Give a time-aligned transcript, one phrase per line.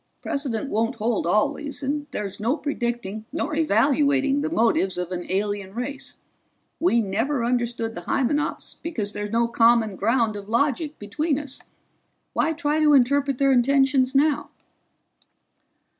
[0.23, 5.75] Precedent won't hold always, and there's no predicting nor evaluating the motives of an alien
[5.75, 6.17] race.
[6.79, 11.61] We never understood the Hymenops because there's no common ground of logic between us.
[12.33, 14.49] Why try to interpret their intentions now?"